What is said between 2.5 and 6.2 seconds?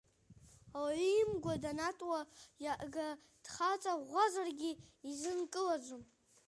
иага дхаҵа ӷәӷәазаргьы изынкылаӡом…